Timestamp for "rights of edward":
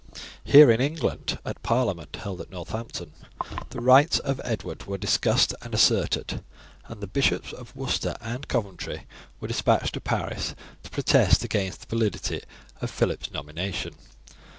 3.81-4.85